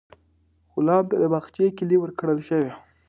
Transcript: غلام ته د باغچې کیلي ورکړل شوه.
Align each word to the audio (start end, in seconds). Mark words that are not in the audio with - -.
غلام 0.73 1.03
ته 1.09 1.15
د 1.21 1.25
باغچې 1.33 1.67
کیلي 1.77 1.97
ورکړل 1.99 2.39
شوه. 2.47 2.71